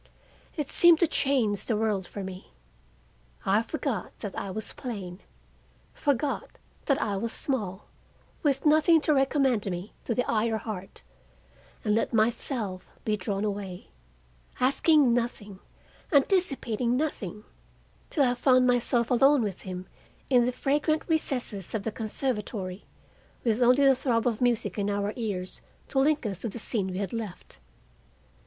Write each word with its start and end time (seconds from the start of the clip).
It 0.57 0.71
seemed 0.71 0.99
to 1.01 1.05
change 1.05 1.63
the 1.65 1.77
world 1.77 2.07
for 2.07 2.23
me. 2.23 2.53
I 3.45 3.61
forgot 3.61 4.17
that 4.21 4.35
I 4.35 4.49
was 4.49 4.73
plain, 4.73 5.19
forgot 5.93 6.57
that 6.85 6.99
I 6.99 7.17
was 7.17 7.31
small, 7.31 7.85
with 8.41 8.65
nothing 8.65 8.99
to 9.01 9.13
recommend 9.13 9.69
me 9.69 9.93
to 10.05 10.15
the 10.15 10.27
eye 10.27 10.47
or 10.47 10.57
heart, 10.57 11.03
and 11.85 11.93
let 11.93 12.13
myself 12.15 12.89
be 13.05 13.15
drawn 13.15 13.43
away, 13.45 13.89
asking 14.59 15.13
nothing, 15.13 15.59
anticipating 16.11 16.97
nothing, 16.97 17.43
till 18.09 18.23
I 18.23 18.33
found 18.33 18.65
myself 18.65 19.11
alone 19.11 19.43
with 19.43 19.61
him 19.61 19.85
in 20.31 20.45
the 20.45 20.51
fragrant 20.51 21.07
recesses 21.07 21.75
of 21.75 21.83
the 21.83 21.91
conservatory, 21.91 22.85
with 23.43 23.61
only 23.61 23.85
the 23.85 23.93
throb 23.93 24.25
of 24.25 24.41
music 24.41 24.79
in 24.79 24.89
our 24.89 25.13
ears 25.15 25.61
to 25.89 25.99
link 25.99 26.25
us 26.25 26.39
to 26.41 26.49
the 26.49 26.57
scene 26.57 26.87
we 26.87 26.97
had 26.97 27.13
left. 27.13 27.59